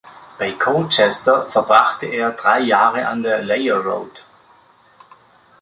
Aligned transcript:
Bei 0.39 0.53
Colchester 0.53 1.45
verbrachte 1.45 2.07
er 2.07 2.31
drei 2.31 2.61
Jahre 2.61 3.05
an 3.05 3.21
der 3.21 3.43
Layer 3.43 3.77
Road. 3.77 4.25